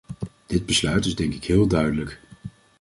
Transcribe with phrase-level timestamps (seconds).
[0.45, 2.19] Dit besluit is denk ik heel duidelijk.